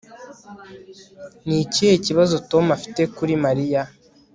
Ni 1.45 1.57
ikihe 1.65 1.95
kibazo 2.05 2.35
Tom 2.51 2.65
afite 2.77 3.01
kuri 3.15 3.33
Mariya 3.45 3.81